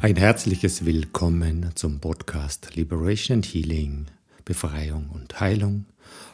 [0.00, 4.06] Ein herzliches Willkommen zum Podcast Liberation and Healing,
[4.44, 5.86] Befreiung und Heilung.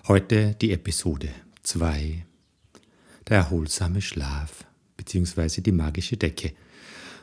[0.06, 1.31] Heute die Episode
[1.63, 2.27] 2,
[3.27, 4.67] der erholsame Schlaf
[4.99, 5.63] bzw.
[5.63, 6.53] die magische Decke.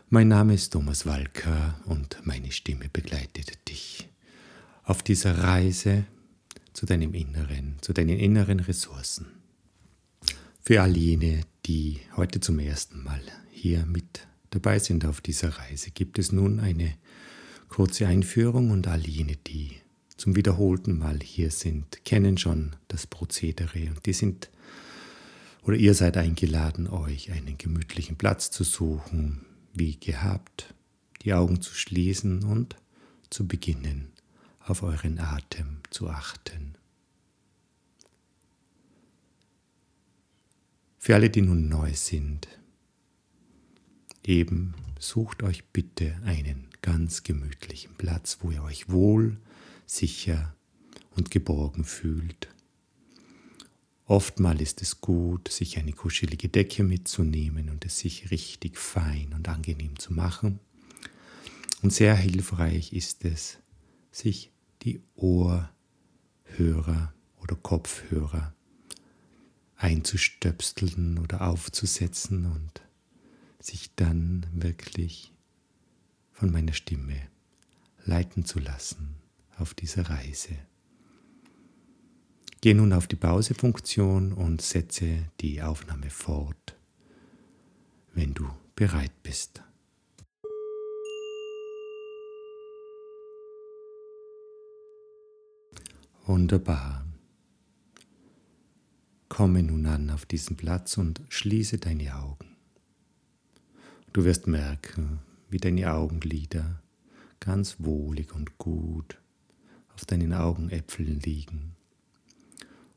[0.10, 4.10] Mein Name ist Thomas Walker und meine Stimme begleitet dich
[4.84, 6.06] auf dieser Reise
[6.74, 9.28] zu deinem Inneren, zu deinen inneren Ressourcen.
[10.64, 13.22] Für all jene, die heute zum ersten Mal
[13.52, 16.94] hier mit dabei sind auf dieser Reise, gibt es nun eine
[17.68, 19.72] kurze Einführung und all jene, die
[20.16, 24.52] zum wiederholten Mal hier sind, kennen schon das Prozedere und die sind
[25.64, 30.74] oder ihr seid eingeladen, euch einen gemütlichen Platz zu suchen, wie gehabt,
[31.22, 32.76] die Augen zu schließen und
[33.30, 34.12] zu beginnen,
[34.60, 36.76] auf euren Atem zu achten.
[40.98, 42.48] Für alle, die nun neu sind,
[44.32, 49.36] Eben sucht euch bitte einen ganz gemütlichen Platz, wo ihr euch wohl,
[49.86, 50.56] sicher
[51.18, 52.48] und geborgen fühlt.
[54.06, 59.50] Oftmal ist es gut, sich eine kuschelige Decke mitzunehmen und es sich richtig fein und
[59.50, 60.62] angenehm zu machen.
[61.82, 63.58] Und sehr hilfreich ist es,
[64.14, 65.68] sich die Ohrhörer
[67.42, 68.56] oder Kopfhörer
[69.76, 72.82] einzustöpseln oder aufzusetzen und
[73.64, 75.34] sich dann wirklich
[76.32, 77.22] von meiner Stimme
[78.06, 79.16] leiten zu lassen
[79.58, 80.58] auf dieser Reise.
[82.62, 86.76] Gehe nun auf die Pausefunktion und setze die Aufnahme fort,
[88.14, 89.64] wenn du bereit bist.
[96.26, 97.06] Wunderbar.
[99.28, 102.51] Komme nun an auf diesen Platz und schließe deine Augen.
[104.14, 106.82] Du wirst merken, wie deine Augenlider
[107.40, 109.22] ganz wohlig und gut
[109.94, 111.78] auf deinen Augenäpfeln liegen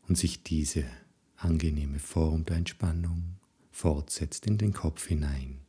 [0.09, 0.85] und sich diese
[1.37, 3.37] angenehme Form der Entspannung
[3.71, 5.61] fortsetzt in den Kopf hinein,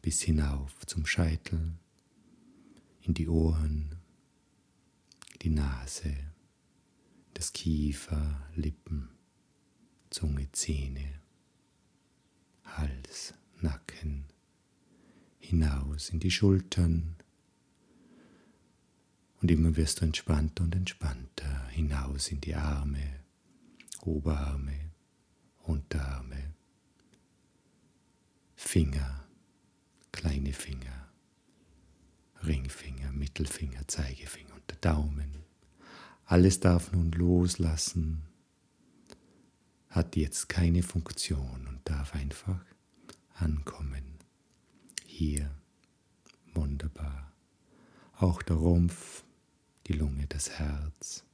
[0.00, 1.74] bis hinauf zum Scheitel,
[3.02, 3.96] in die Ohren,
[5.42, 6.16] die Nase,
[7.34, 9.10] das Kiefer, Lippen,
[10.08, 11.20] Zunge, Zähne,
[12.64, 14.24] Hals, Nacken,
[15.40, 17.16] hinaus in die Schultern.
[19.40, 23.20] Und immer wirst du entspannter und entspannter hinaus in die Arme,
[24.02, 24.92] Oberarme,
[25.62, 26.54] Unterarme,
[28.54, 29.24] Finger,
[30.12, 31.08] kleine Finger,
[32.44, 35.44] Ringfinger, Mittelfinger, Zeigefinger und der Daumen.
[36.26, 38.22] Alles darf nun loslassen,
[39.88, 42.64] hat jetzt keine Funktion und darf einfach
[43.34, 44.19] ankommen
[45.20, 45.50] hier.
[46.54, 47.30] Wunderbar.
[48.14, 49.22] Auch der Rumpf,
[49.86, 51.24] die Lunge, das Herz,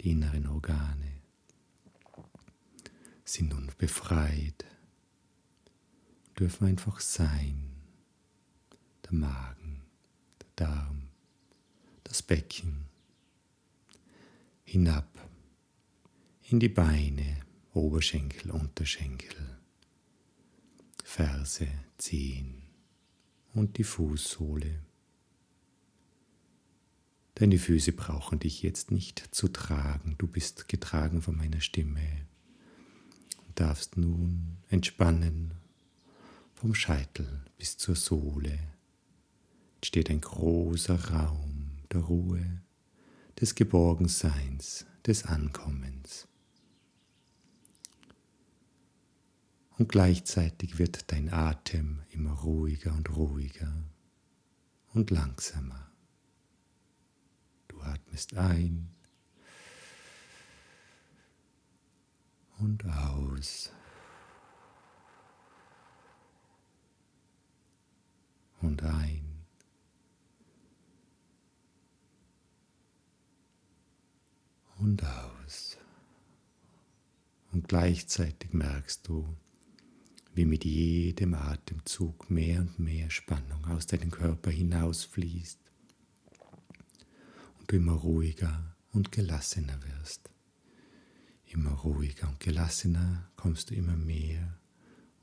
[0.00, 1.12] die inneren Organe
[3.24, 4.64] sind nun befreit,
[6.38, 7.72] dürfen einfach sein.
[9.04, 9.82] Der Magen,
[10.40, 11.08] der Darm,
[12.04, 12.86] das Becken,
[14.62, 15.08] hinab
[16.44, 17.40] in die Beine,
[17.74, 19.58] Oberschenkel, Unterschenkel,
[21.02, 21.66] Ferse,
[21.98, 22.65] Zehen,
[23.56, 24.82] und die Fußsohle.
[27.34, 32.26] Deine Füße brauchen dich jetzt nicht zu tragen, du bist getragen von meiner Stimme
[33.46, 35.54] und darfst nun entspannen
[36.54, 38.58] vom Scheitel bis zur Sohle.
[39.82, 42.62] Steht ein großer Raum der Ruhe,
[43.40, 46.26] des Geborgenseins, des Ankommens.
[49.78, 53.72] Und gleichzeitig wird dein Atem immer ruhiger und ruhiger
[54.94, 55.90] und langsamer.
[57.68, 58.88] Du atmest ein
[62.58, 63.70] und aus.
[68.62, 69.44] Und ein.
[74.78, 75.76] Und aus.
[77.52, 79.36] Und gleichzeitig merkst du,
[80.36, 85.58] wie mit jedem Atemzug mehr und mehr Spannung aus deinem Körper hinausfließt
[87.58, 90.28] und du immer ruhiger und gelassener wirst.
[91.46, 94.58] Immer ruhiger und gelassener kommst du immer mehr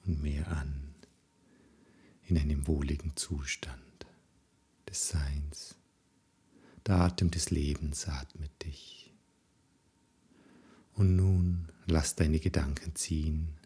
[0.05, 0.95] und mehr an
[2.23, 4.07] in einem wohligen Zustand
[4.89, 5.75] des Seins.
[6.87, 9.13] Der Atem des Lebens atmet dich.
[10.95, 13.59] Und nun lass deine Gedanken ziehen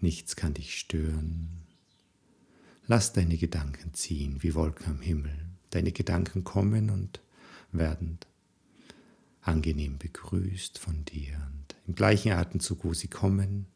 [0.00, 1.48] Nichts kann dich stören.
[2.86, 5.36] Lass deine Gedanken ziehen wie Wolken am Himmel.
[5.70, 7.20] Deine Gedanken kommen und
[7.72, 8.18] werden
[9.40, 11.34] angenehm begrüßt von dir.
[11.52, 13.66] Und im gleichen Atemzug, wo sie kommen,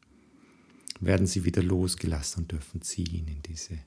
[1.01, 3.79] werden sie wieder losgelassen und dürfen ziehen in diese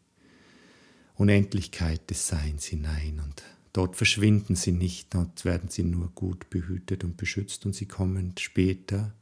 [1.16, 3.20] Unendlichkeit des Seins hinein.
[3.24, 3.44] Und
[3.74, 8.34] dort verschwinden sie nicht, dort werden sie nur gut behütet und beschützt und sie kommen
[8.38, 9.14] später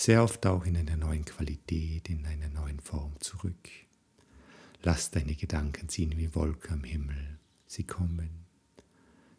[0.00, 3.68] sehr oft auch in einer neuen Qualität, in einer neuen Form zurück.
[4.82, 7.38] Lass deine Gedanken ziehen wie Wolken am Himmel.
[7.66, 8.30] Sie kommen,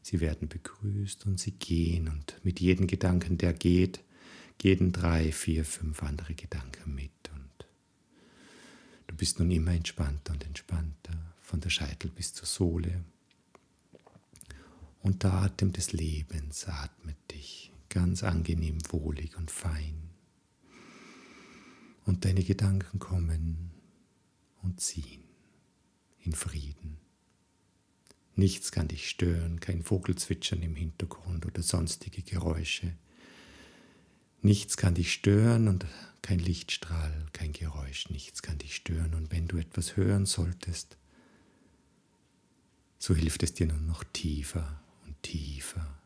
[0.03, 4.03] sie werden begrüßt und sie gehen und mit jedem Gedanken, der geht,
[4.59, 7.65] gehen drei, vier, fünf andere Gedanken mit und
[9.07, 13.03] du bist nun immer entspannter und entspannter, von der Scheitel bis zur Sohle.
[15.01, 20.10] Und der Atem des Lebens atmet dich ganz angenehm, wohlig und fein
[22.05, 23.71] und deine Gedanken kommen
[24.61, 25.23] und ziehen
[26.19, 26.97] in Frieden.
[28.35, 32.95] Nichts kann dich stören, kein Vogelzwitschern im Hintergrund oder sonstige Geräusche.
[34.41, 35.85] Nichts kann dich stören und
[36.21, 39.13] kein Lichtstrahl, kein Geräusch, nichts kann dich stören.
[39.13, 40.97] Und wenn du etwas hören solltest,
[42.97, 45.99] so hilft es dir nur noch tiefer und tiefer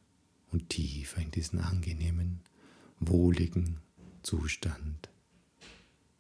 [0.51, 2.39] und tiefer in diesen angenehmen,
[2.99, 3.79] wohligen
[4.23, 5.09] Zustand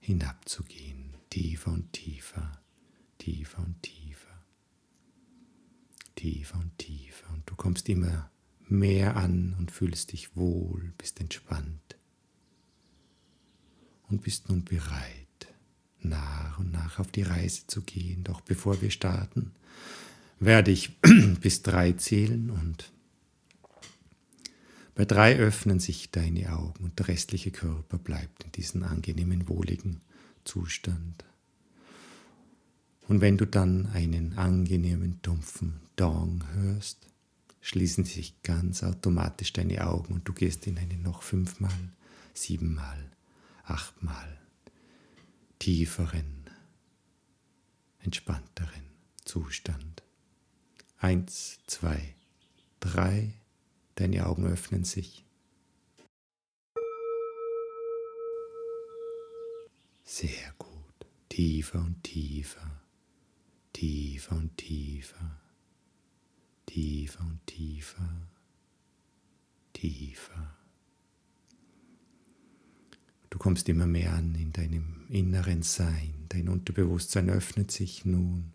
[0.05, 2.51] hinabzugehen, tiefer und tiefer,
[3.17, 4.45] tiefer und tiefer,
[6.15, 7.29] tiefer und tiefer.
[7.33, 8.29] Und du kommst immer
[8.67, 11.97] mehr an und fühlst dich wohl, bist entspannt
[14.07, 15.47] und bist nun bereit,
[16.01, 18.23] nach und nach auf die Reise zu gehen.
[18.23, 19.53] Doch bevor wir starten,
[20.39, 20.99] werde ich
[21.41, 22.91] bis drei zählen und
[24.95, 30.01] bei drei öffnen sich deine Augen und der restliche Körper bleibt in diesem angenehmen, wohligen
[30.45, 31.25] Zustand.
[33.07, 37.07] Und wenn du dann einen angenehmen, dumpfen Dong hörst,
[37.61, 41.91] schließen sich ganz automatisch deine Augen und du gehst in einen noch fünfmal,
[42.33, 43.11] siebenmal,
[43.63, 44.39] achtmal
[45.59, 46.45] tieferen,
[47.99, 48.83] entspannteren
[49.23, 50.03] Zustand.
[50.99, 52.15] Eins, zwei,
[52.79, 53.33] drei,
[53.95, 55.25] Deine Augen öffnen sich.
[60.03, 60.69] Sehr gut.
[61.29, 62.81] Tiefer und tiefer.
[63.73, 65.39] Tiefer und tiefer.
[66.65, 68.27] Tiefer und tiefer.
[69.73, 70.55] Tiefer.
[73.29, 76.25] Du kommst immer mehr an in deinem inneren Sein.
[76.29, 78.53] Dein Unterbewusstsein öffnet sich nun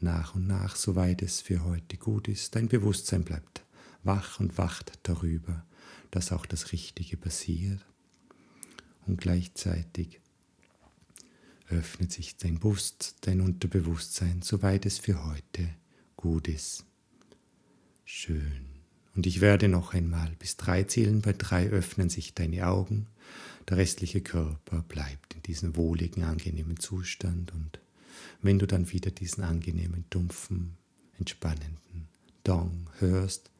[0.00, 2.54] nach und nach, soweit es für heute gut ist.
[2.54, 3.61] Dein Bewusstsein bleibt
[4.02, 5.64] wach und wacht darüber,
[6.10, 7.84] dass auch das Richtige passiert.
[9.06, 10.20] Und gleichzeitig
[11.68, 15.68] öffnet sich dein Bewusst, dein Unterbewusstsein, soweit es für heute
[16.16, 16.84] gut ist.
[18.04, 18.66] Schön.
[19.14, 21.20] Und ich werde noch einmal bis drei zählen.
[21.20, 23.06] Bei drei öffnen sich deine Augen.
[23.68, 27.52] Der restliche Körper bleibt in diesem wohligen, angenehmen Zustand.
[27.52, 27.80] Und
[28.40, 30.76] wenn du dann wieder diesen angenehmen, dumpfen,
[31.18, 32.08] entspannenden
[32.44, 33.51] Dong hörst,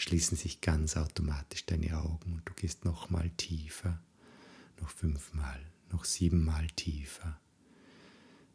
[0.00, 4.00] schließen sich ganz automatisch deine Augen und du gehst nochmal tiefer,
[4.80, 5.60] noch fünfmal,
[5.90, 7.38] noch siebenmal tiefer,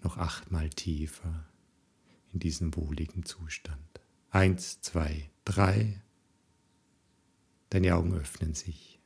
[0.01, 1.45] noch achtmal tiefer
[2.33, 4.01] in diesen wohligen Zustand.
[4.31, 6.01] Eins, zwei, drei.
[7.69, 8.99] Deine Augen öffnen sich.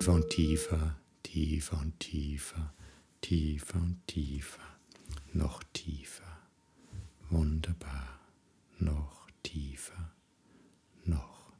[0.00, 2.74] Tiefer und tiefer, tiefer und tiefer,
[3.22, 4.78] tiefer und tiefer,
[5.32, 6.38] noch tiefer.
[7.30, 8.23] Wunderbar
[8.78, 10.12] noch tiefer,
[11.04, 11.52] noch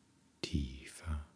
[0.42, 1.26] tiefer.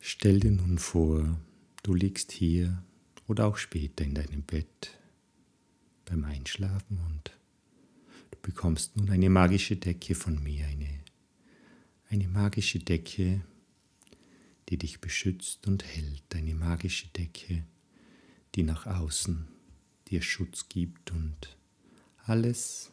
[0.00, 1.38] Stell dir nun vor,
[1.82, 2.82] du liegst hier
[3.26, 4.98] oder auch später in deinem Bett
[6.04, 7.32] beim Einschlafen und
[8.30, 11.00] du bekommst nun eine magische Decke von mir, eine,
[12.10, 13.42] eine magische Decke,
[14.68, 17.64] die dich beschützt und hält, eine magische Decke,
[18.54, 19.48] die nach außen
[20.08, 21.56] dir Schutz gibt und
[22.24, 22.91] alles,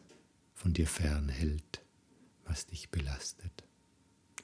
[0.60, 1.80] von dir fernhält,
[2.44, 3.64] was dich belastet.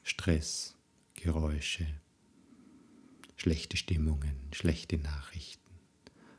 [0.03, 0.75] Stress,
[1.13, 1.87] Geräusche,
[3.37, 5.75] schlechte Stimmungen, schlechte Nachrichten,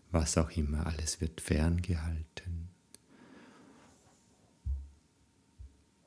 [0.09, 2.69] was auch immer, alles wird ferngehalten.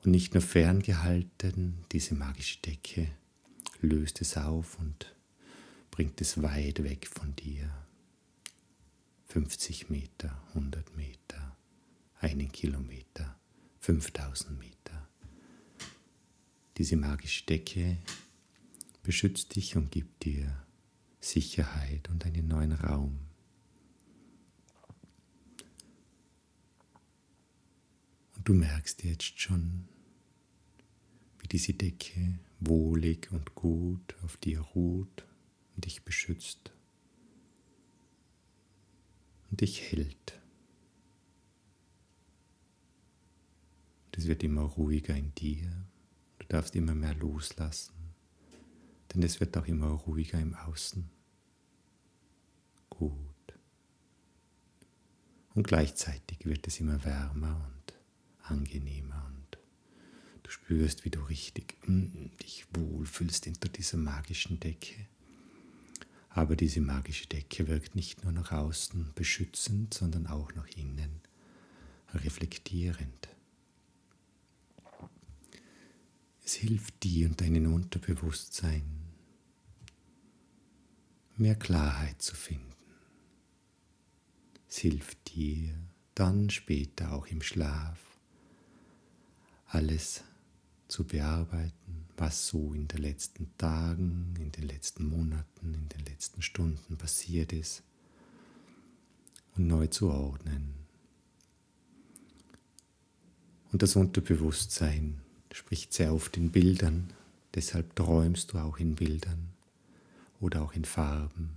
[0.03, 3.07] Und nicht nur ferngehalten, diese magische Decke
[3.79, 5.15] löst es auf und
[5.91, 7.71] bringt es weit weg von dir.
[9.27, 11.55] 50 Meter, 100 Meter,
[12.19, 13.40] einen Kilometer.
[13.81, 15.09] 5000 Meter.
[16.77, 17.97] Diese magische Decke
[19.01, 20.55] beschützt dich und gibt dir
[21.19, 23.19] Sicherheit und einen neuen Raum.
[28.35, 29.87] Und du merkst jetzt schon,
[31.39, 35.25] wie diese Decke wohlig und gut auf dir ruht
[35.75, 36.71] und dich beschützt
[39.49, 40.40] und dich hält.
[44.17, 45.69] Es wird immer ruhiger in dir.
[46.39, 47.93] Du darfst immer mehr loslassen,
[49.13, 51.09] denn es wird auch immer ruhiger im Außen.
[52.89, 53.17] Gut.
[55.53, 57.93] Und gleichzeitig wird es immer wärmer und
[58.43, 59.57] angenehmer und
[60.43, 65.07] du spürst, wie du richtig mm, dich wohlfühlst hinter dieser magischen Decke.
[66.29, 71.21] Aber diese magische Decke wirkt nicht nur nach außen beschützend, sondern auch nach innen
[72.13, 73.29] reflektierend.
[76.51, 78.83] Es hilft dir und deinem Unterbewusstsein,
[81.37, 82.75] mehr Klarheit zu finden.
[84.67, 85.73] Es hilft dir
[86.13, 87.97] dann später auch im Schlaf
[89.67, 90.25] alles
[90.89, 96.41] zu bearbeiten, was so in den letzten Tagen, in den letzten Monaten, in den letzten
[96.41, 97.81] Stunden passiert ist
[99.55, 100.73] und neu zu ordnen.
[103.71, 105.21] Und das Unterbewusstsein
[105.53, 107.11] spricht sehr oft in Bildern,
[107.55, 109.49] deshalb träumst du auch in Bildern
[110.39, 111.51] oder auch in Farben.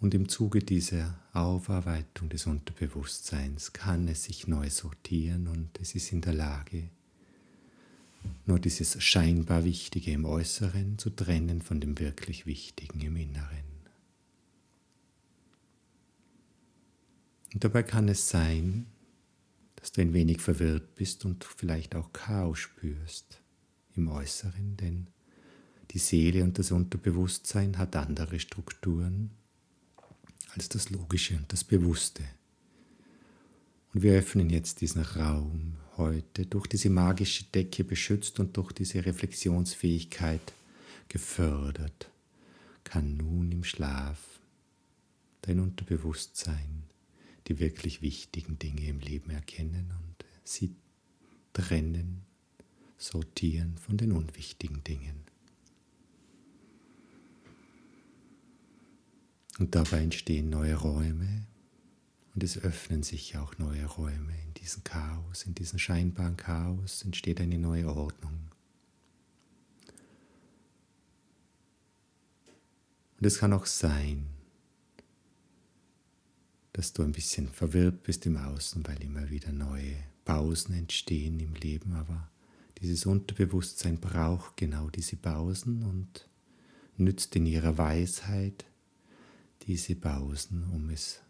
[0.00, 6.12] Und im Zuge dieser Aufarbeitung des Unterbewusstseins kann es sich neu sortieren und es ist
[6.12, 6.88] in der Lage,
[8.46, 13.68] nur dieses scheinbar Wichtige im Äußeren zu trennen von dem wirklich Wichtigen im Inneren.
[17.54, 18.86] Und dabei kann es sein,
[19.80, 23.40] dass du ein wenig verwirrt bist und vielleicht auch Chaos spürst
[23.94, 25.06] im Äußeren, denn
[25.92, 29.30] die Seele und das Unterbewusstsein hat andere Strukturen
[30.54, 32.22] als das Logische und das Bewusste.
[33.94, 39.04] Und wir öffnen jetzt diesen Raum heute durch diese magische Decke beschützt und durch diese
[39.04, 40.52] Reflexionsfähigkeit
[41.08, 42.10] gefördert,
[42.84, 44.40] kann nun im Schlaf
[45.42, 46.84] dein Unterbewusstsein
[47.48, 50.76] die wirklich wichtigen Dinge im Leben erkennen und sie
[51.54, 52.22] trennen,
[52.98, 55.22] sortieren von den unwichtigen Dingen.
[59.58, 61.46] Und dabei entstehen neue Räume
[62.34, 64.34] und es öffnen sich auch neue Räume.
[64.46, 68.38] In diesem Chaos, in diesem scheinbaren Chaos entsteht eine neue Ordnung.
[73.18, 74.28] Und es kann auch sein,
[76.78, 81.54] dass du ein bisschen verwirrt bist im Außen, weil immer wieder neue Pausen entstehen im
[81.54, 82.30] Leben, aber
[82.80, 86.28] dieses Unterbewusstsein braucht genau diese Pausen und
[86.96, 88.64] nützt in ihrer Weisheit
[89.62, 91.20] diese Pausen, um es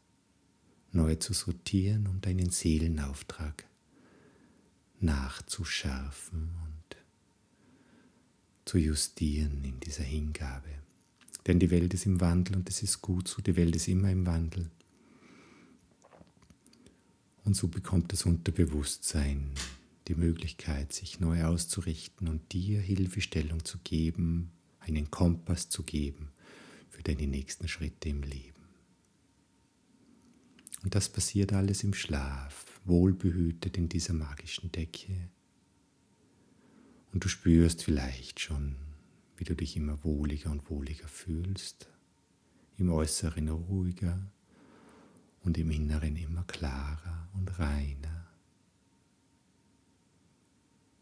[0.92, 3.64] neu zu sortieren und deinen Seelenauftrag
[5.00, 6.96] nachzuschärfen und
[8.66, 10.68] zu justieren in dieser Hingabe.
[11.46, 14.10] Denn die Welt ist im Wandel und es ist gut so, die Welt ist immer
[14.10, 14.70] im Wandel.
[17.48, 19.52] Und so bekommt das Unterbewusstsein
[20.06, 24.50] die Möglichkeit, sich neu auszurichten und dir Hilfestellung zu geben,
[24.80, 26.28] einen Kompass zu geben
[26.90, 28.68] für deine nächsten Schritte im Leben.
[30.82, 35.30] Und das passiert alles im Schlaf, wohlbehütet in dieser magischen Decke.
[37.14, 38.76] Und du spürst vielleicht schon,
[39.38, 41.88] wie du dich immer wohliger und wohliger fühlst,
[42.76, 44.30] im Äußeren ruhiger,
[45.48, 48.26] und im Inneren immer klarer und reiner.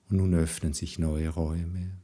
[0.08, 1.98] Und nun öffnen sich neue Räume.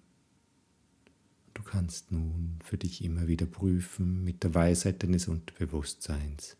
[1.54, 6.56] Du kannst nun für dich immer wieder prüfen mit der Weisheit deines Unterbewusstseins.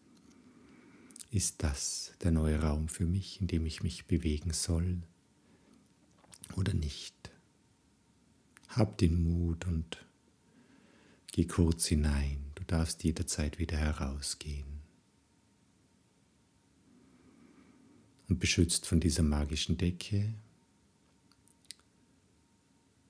[1.32, 5.02] Ist das der neue Raum für mich, in dem ich mich bewegen soll
[6.54, 7.32] oder nicht?
[8.68, 10.06] Hab den Mut und
[11.32, 12.52] geh kurz hinein.
[12.54, 14.71] Du darfst jederzeit wieder herausgehen.
[18.32, 20.32] Und beschützt von dieser magischen Decke,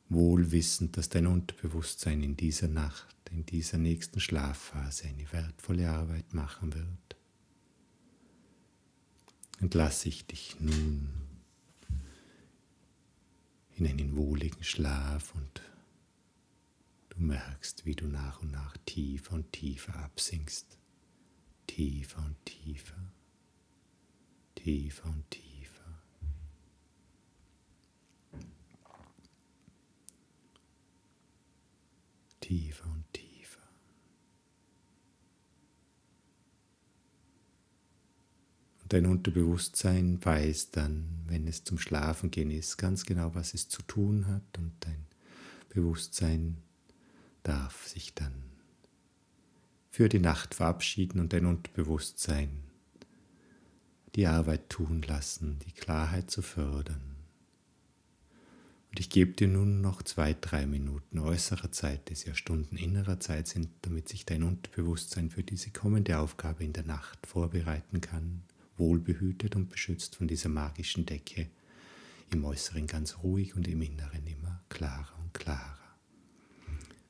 [0.08, 6.74] wohlwissend, dass dein Unterbewusstsein in dieser Nacht, in dieser nächsten Schlafphase eine wertvolle Arbeit machen
[6.74, 7.16] wird.
[9.60, 11.08] Entlasse ich dich nun
[13.76, 15.62] in einen wohligen Schlaf und
[17.10, 20.66] du merkst, wie du nach und nach tiefer und tiefer absinkst,
[21.68, 23.12] tiefer und tiefer
[24.62, 26.02] tiefer und tiefer.
[32.40, 33.60] Tiefer und tiefer.
[38.82, 43.68] Und dein Unterbewusstsein weiß dann, wenn es zum Schlafen gehen ist, ganz genau, was es
[43.68, 44.58] zu tun hat.
[44.58, 45.06] Und dein
[45.70, 46.58] Bewusstsein
[47.42, 48.32] darf sich dann
[49.90, 52.71] für die Nacht verabschieden und dein Unterbewusstsein
[54.14, 57.12] die Arbeit tun lassen, die Klarheit zu fördern.
[58.90, 63.20] Und ich gebe dir nun noch zwei, drei Minuten äußerer Zeit, das ja Stunden innerer
[63.20, 68.42] Zeit sind, damit sich dein Unterbewusstsein für diese kommende Aufgabe in der Nacht vorbereiten kann,
[68.76, 71.48] wohlbehütet und beschützt von dieser magischen Decke,
[72.30, 75.96] im Äußeren ganz ruhig und im Inneren immer klarer und klarer,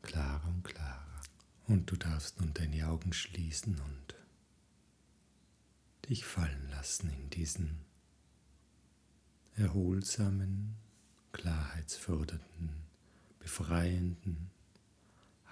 [0.02, 1.20] klarer und klarer.
[1.66, 4.14] Und du darfst nun deine Augen schließen und
[6.08, 7.84] dich fallen lassen in diesen
[9.56, 10.76] erholsamen,
[11.32, 12.70] klarheitsfördernden,
[13.38, 14.50] befreienden,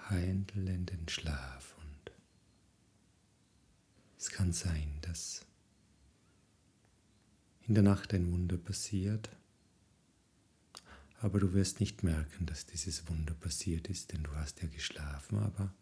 [0.09, 1.75] heilenden Schlaf.
[1.77, 2.11] Und
[4.17, 5.45] es kann sein, dass
[7.67, 9.29] in der Nacht ein Wunder passiert,
[11.21, 15.37] aber du wirst nicht merken, dass dieses Wunder passiert ist, denn du hast ja geschlafen,
[15.37, 15.73] aber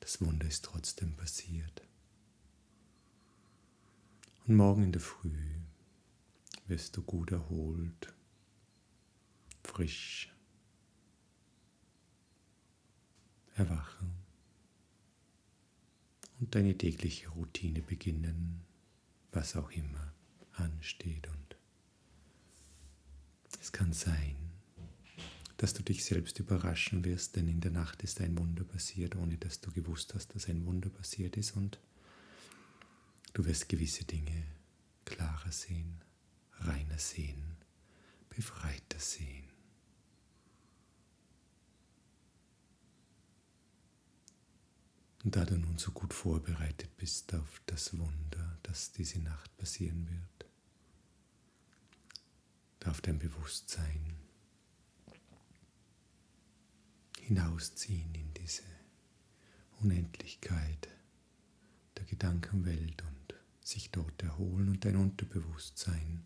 [0.00, 1.82] das Wunder ist trotzdem passiert.
[4.46, 5.30] Und morgen in der Früh
[6.66, 8.12] wirst du gut erholt
[9.72, 10.30] frisch
[13.54, 14.10] erwachen
[16.40, 18.60] und deine tägliche Routine beginnen,
[19.30, 20.12] was auch immer
[20.52, 21.28] ansteht.
[21.28, 21.56] Und
[23.60, 24.36] es kann sein,
[25.56, 29.36] dass du dich selbst überraschen wirst, denn in der Nacht ist ein Wunder passiert, ohne
[29.38, 31.78] dass du gewusst hast, dass ein Wunder passiert ist und
[33.32, 34.44] du wirst gewisse Dinge
[35.04, 36.00] klarer sehen,
[36.60, 37.56] reiner sehen,
[38.28, 39.48] befreiter sehen.
[45.24, 50.08] Und da du nun so gut vorbereitet bist auf das Wunder, das diese Nacht passieren
[50.08, 50.50] wird,
[52.80, 54.16] darf dein Bewusstsein
[57.20, 58.64] hinausziehen in diese
[59.80, 60.88] Unendlichkeit
[61.96, 63.11] der Gedankenwelt und
[63.62, 66.24] sich dort erholen und dein Unterbewusstsein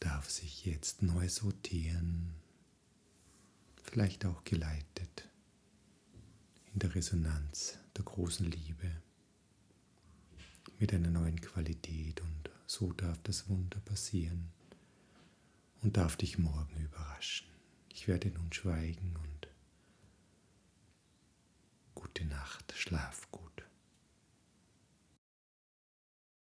[0.00, 2.34] darf sich jetzt neu sortieren,
[3.82, 5.28] vielleicht auch geleitet
[6.72, 8.90] in der Resonanz der großen Liebe
[10.78, 14.50] mit einer neuen Qualität und so darf das Wunder passieren
[15.82, 17.46] und darf dich morgen überraschen.
[17.90, 19.48] Ich werde nun schweigen und
[21.94, 23.43] gute Nacht, schlaf gut.